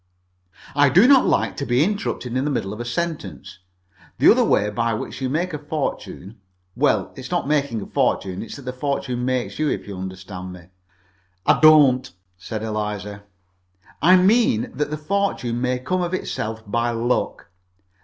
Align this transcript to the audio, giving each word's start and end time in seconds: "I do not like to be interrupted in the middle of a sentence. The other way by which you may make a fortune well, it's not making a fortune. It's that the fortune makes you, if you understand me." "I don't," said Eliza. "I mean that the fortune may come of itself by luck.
"I 0.73 0.89
do 0.89 1.07
not 1.07 1.27
like 1.27 1.55
to 1.57 1.63
be 1.67 1.83
interrupted 1.83 2.35
in 2.35 2.43
the 2.43 2.49
middle 2.49 2.73
of 2.73 2.79
a 2.79 2.85
sentence. 2.85 3.59
The 4.17 4.31
other 4.31 4.43
way 4.43 4.71
by 4.71 4.95
which 4.95 5.21
you 5.21 5.29
may 5.29 5.41
make 5.41 5.53
a 5.53 5.59
fortune 5.59 6.39
well, 6.75 7.13
it's 7.15 7.29
not 7.29 7.47
making 7.47 7.83
a 7.83 7.85
fortune. 7.85 8.41
It's 8.41 8.55
that 8.55 8.63
the 8.63 8.73
fortune 8.73 9.23
makes 9.23 9.59
you, 9.59 9.69
if 9.69 9.87
you 9.87 9.95
understand 9.99 10.53
me." 10.53 10.69
"I 11.45 11.59
don't," 11.59 12.11
said 12.35 12.63
Eliza. 12.63 13.25
"I 14.01 14.15
mean 14.17 14.71
that 14.73 14.89
the 14.89 14.97
fortune 14.97 15.61
may 15.61 15.77
come 15.77 16.01
of 16.01 16.15
itself 16.15 16.63
by 16.65 16.89
luck. 16.89 17.51